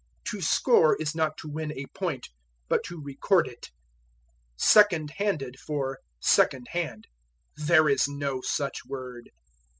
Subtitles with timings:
[0.31, 2.29] To score is not to win a point,
[2.67, 3.69] but to record it.
[4.57, 7.05] Second handed for Second hand.
[7.55, 9.29] There is no such word.